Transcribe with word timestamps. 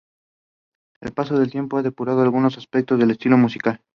El 1.01 1.13
paso 1.13 1.37
del 1.37 1.51
tiempo 1.51 1.77
ha 1.77 1.83
depurado 1.83 2.21
algunos 2.23 2.57
aspectos 2.57 2.97
de 2.97 3.05
su 3.05 3.11
estilo 3.11 3.37
musical. 3.37 3.83